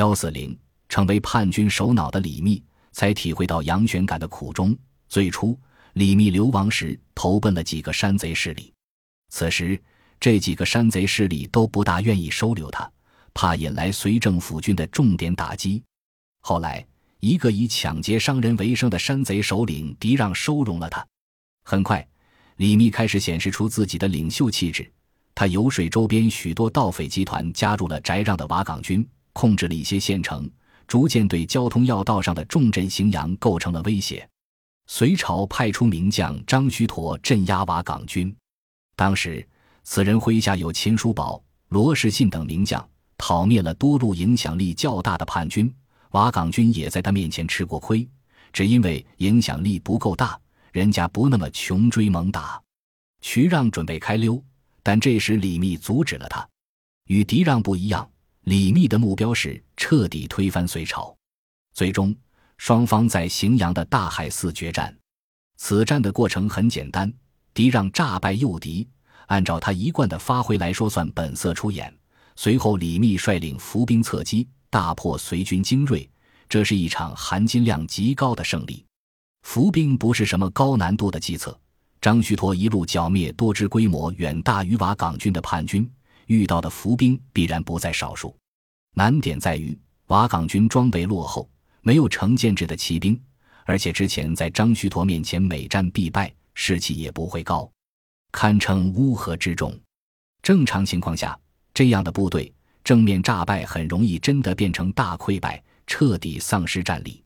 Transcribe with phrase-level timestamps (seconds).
[0.00, 0.58] 幺四零
[0.88, 4.74] 成为叛军首脑的李密，才体会到杨玄感的苦衷。
[5.10, 5.60] 最初，
[5.92, 8.72] 李密流亡时投奔了几个山贼势力，
[9.28, 9.78] 此时
[10.18, 12.90] 这几个山贼势力都不大愿意收留他，
[13.34, 15.82] 怕引来隋政府军的重点打击。
[16.40, 16.82] 后来，
[17.18, 21.06] 一个以抢劫商人为生的山贼首领狄让收容了他。
[21.62, 22.08] 很快，
[22.56, 24.90] 李密开始显示出自己的领袖气质。
[25.34, 30.50] 他游说周边许多盗匪集团加入了翟让的瓦岗军，控制了一些县城，
[30.86, 34.28] 逐渐对交通要道上的重镇荥阳构成了威胁。
[34.86, 38.34] 隋朝派出名将张须陀镇压瓦岗军，
[38.96, 39.46] 当时
[39.84, 45.72] 此人麾下有秦叔宝、罗士信等名将，讨灭了多路影响力较大的叛军。
[46.10, 48.08] 瓦岗军也在他面前吃过亏，
[48.52, 50.38] 只因为影响力不够大，
[50.72, 52.60] 人家不那么穷追猛打。
[53.20, 54.42] 徐让准备开溜。
[54.82, 56.48] 但这时李密阻止了他。
[57.08, 58.10] 与狄让不一样，
[58.44, 61.14] 李密的目标是彻底推翻隋朝。
[61.74, 62.14] 最终，
[62.56, 64.94] 双方在荥阳的大海寺决战。
[65.56, 67.12] 此战的过程很简单：
[67.52, 68.88] 敌让诈败诱敌，
[69.26, 71.94] 按照他一贯的发挥来说，算本色出演。
[72.34, 76.08] 随后，李密率领伏兵侧击，大破隋军精锐。
[76.48, 78.84] 这是一场含金量极高的胜利。
[79.42, 81.58] 伏兵不是什么高难度的计策。
[82.00, 85.88] 张须陀一路剿灭多支规模远大于瓦岗军的叛军，
[86.30, 88.36] 遇到的伏兵必然不在少数。
[88.94, 91.50] 难点在于瓦岗军装备落后，
[91.82, 93.20] 没有成建制的骑兵，
[93.64, 97.68] 而且之前在张须陀面前每战必败，士气也不会高，
[98.30, 99.76] 堪称乌合之众。
[100.40, 101.36] 正常情况下，
[101.74, 102.52] 这样的部队
[102.84, 107.20] 正面炸败很容易真的变成大溃败，彻底丧失战力。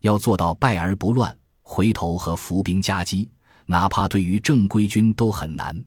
[0.00, 3.30] 要做到败而不乱，回头和伏兵夹击。
[3.66, 5.80] 哪怕对于正规军都很难。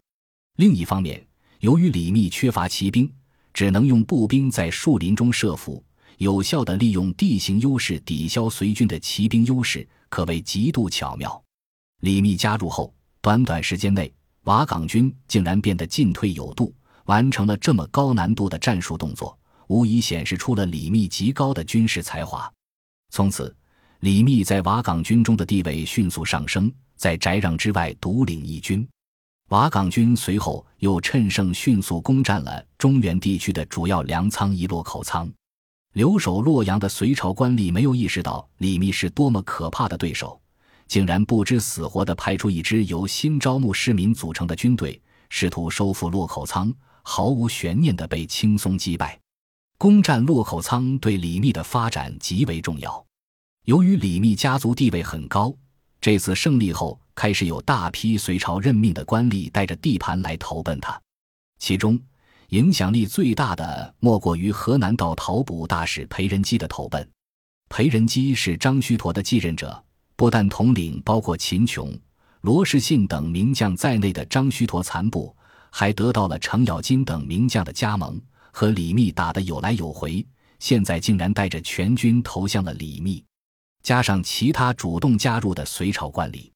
[0.56, 1.22] 另一方面，
[1.64, 3.10] 由于李密缺乏骑兵，
[3.54, 5.82] 只能用步兵在树林中设伏，
[6.18, 11.42] 有效地利用地形优势抵消隋军的骑兵优势，可谓极度巧妙。
[12.02, 22.52] 李密加入后，短短时间内，瓦岗军竟然变得进退有度，完成了这么高难度的战术动作，无疑显示出了李密极高的军事才华。
[23.10, 23.56] 从此，
[24.02, 26.70] 李密在瓦岗军中的地位迅速上升。
[26.98, 28.86] 在翟让之外独领一军，
[29.54, 35.32] 瓦岗军随后又趁胜迅速攻占了中原地区的主要粮仓一洛口仓。
[35.94, 40.42] 留守洛阳的隋朝官吏没有意识到李密是多么可怕的对手，
[40.88, 45.00] 竟然不知死活地派出一支由新招募市民组成的军队，
[45.30, 49.20] 试图收复洛口仓，毫无悬念地被轻松击败。
[49.78, 53.06] 攻占洛口仓对李密的发展极为重要，
[53.66, 55.54] 由于李密家族地位很高。
[56.04, 61.02] 这次胜利后，开始有大批隋朝任命的官吏带着地盘来投奔他，
[61.60, 61.98] 其中
[62.50, 67.10] 影响力最大的莫过于河南道讨捕大使裴仁基的投奔。
[67.70, 69.82] 裴仁基是张须陀的继任者，
[70.18, 71.98] 不但统领包括秦琼、
[72.42, 75.34] 罗士信等名将在内的张须陀残部，
[75.70, 78.20] 还得到了程咬金等名将的加盟，
[78.52, 80.28] 和李密打得有来有回。
[80.60, 83.24] 现在竟然带着全军投向了李密。
[83.84, 86.50] 加上其他主动加入的隋朝官吏，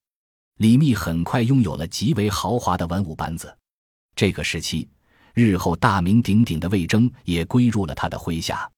[0.56, 3.54] 李密很快拥有了极为豪华的文武班子。
[4.16, 4.88] 这个时期，
[5.34, 8.68] 日后大名鼎鼎的魏征也归入了他的麾下。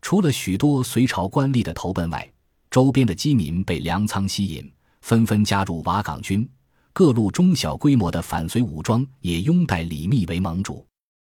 [0.00, 2.26] 除了许多隋朝官吏的投奔外，
[2.70, 4.72] 周边的饥民被粮仓吸引，
[5.02, 6.48] 纷纷加入瓦岗军。
[6.94, 10.84] 各路中小规模的反隋武装也拥戴李密为盟主。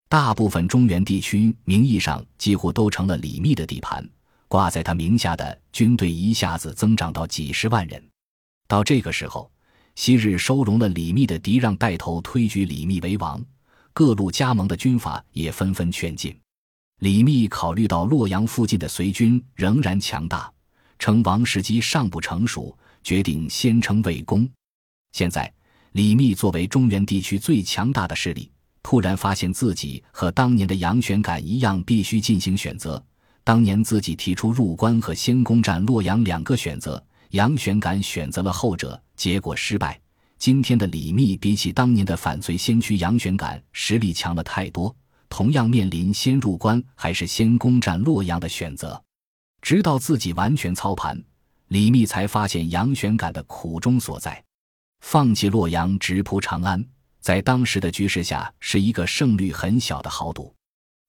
[0.08, 4.08] 大部分中原地区名义上几乎都成了李密的地盘。
[4.48, 8.02] 挂在他名下的军队一下子增长到几十万人。
[8.66, 9.50] 到这个时候，
[9.94, 13.44] 昔日收容了李密的狄让带头推举李密为王，
[13.92, 16.36] 各路加盟的军阀也纷纷劝进。
[17.00, 20.50] 李密考虑到洛阳附近的隋军仍然强大，
[20.98, 24.48] 称王时机尚不成熟，决定先称魏公。
[25.12, 25.52] 现在，
[25.92, 28.50] 李密作为中原地区最强大的势力，
[28.82, 33.04] 突然发现自己和当年的杨玄感一样，必须进行选择。
[33.44, 40.00] 当年自己提出入关和先攻占洛阳两个选择，杨玄感选择了后者，结果失败。
[40.38, 44.94] 今天的李密比起当年的反隋先驱杨玄感实力强了太多，
[45.28, 49.00] 同样面临先入关还是先攻占洛阳的选择。
[49.60, 51.22] 直到自己完全操盘，
[51.68, 54.42] 李密才发现杨玄感的苦衷所在。
[55.00, 56.82] 放弃洛阳，直扑长安，
[57.20, 60.54] 在当时的局势下，是一个胜率很小的豪赌。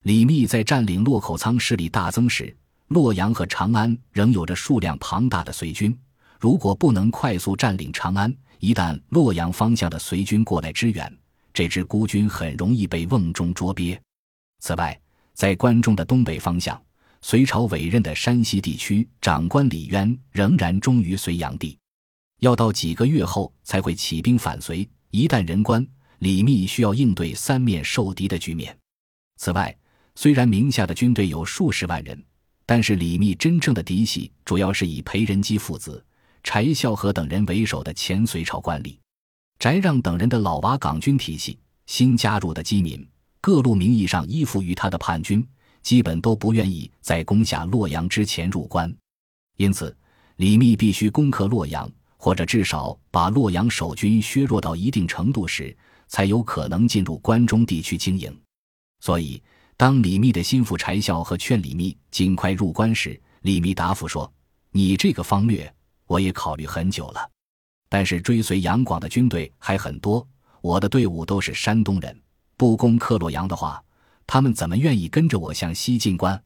[0.06, 2.56] 李密在占领洛口仓势力大增时，
[2.90, 5.98] 洛阳和长安仍有着数量庞大的隋军。
[6.40, 11.12] 如果不能快速占领长安，一旦洛阳方向的隋军过来支援，
[11.52, 14.00] 这支孤军很容易被瓮中捉鳖。
[14.60, 14.96] 此外，
[15.34, 16.80] 在关中的东北方向，
[17.24, 21.75] 隋朝委任的山西地区长官李渊仍然忠于隋炀帝，
[22.42, 24.88] 要到几个月后才会起兵反隋。
[25.10, 25.84] 一旦人关，
[26.19, 28.78] 李密需要应对三面受敌的局面。
[29.38, 29.75] 此外，
[30.16, 32.24] 虽然名下的军队有数十万人，
[32.66, 36.04] 但是李密真正的嫡系主要是以裴仁基父子、
[36.44, 38.98] 柴孝和等人为首的前隋朝官吏，
[39.60, 43.08] 翟让等人的老瓦岗军体系，新加入的饥民，
[43.42, 45.46] 各路名义上依附于他的叛军。
[45.84, 48.92] 基本都不愿意在攻下洛阳之前入关，
[49.58, 49.96] 因此
[50.38, 55.78] 李密必须攻克洛阳，或者至少把洛阳守军削弱到一定程度时，
[56.08, 58.36] 才有可能进入关中地区经营。
[59.00, 59.40] 所以，
[59.77, 64.31] 当李密的心腹柴孝和劝李密尽快入关时，李密答复说
[64.72, 65.74] ：“你这个方略，
[66.07, 67.30] 我也考虑很久了。
[67.89, 70.25] 但是追随杨广的军队还很多，
[70.62, 72.18] 我的队伍都是山东人，
[72.56, 73.81] 不攻克洛阳的话。”
[74.27, 76.42] 他们怎么愿意跟着我向西进关？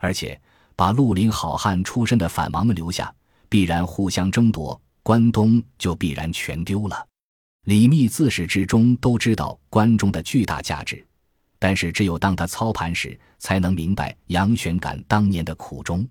[0.00, 0.40] 而且
[0.74, 3.14] 把绿林好汉出身的反王们留下，
[3.48, 7.06] 必然互相争夺，关东就必然全丢了。
[7.66, 11.06] 李密自始至终都知道关中的巨大价值，
[11.62, 16.04] 但是只有当他操盘时，才能明白杨玄感当年的苦衷。